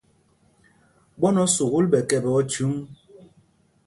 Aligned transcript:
Ɓwán 1.19 1.35
o 1.43 1.45
sukûl 1.55 1.85
ɓɛ 1.91 1.99
kɛpɛ 2.09 2.29
óthyǔŋ? 2.39 2.73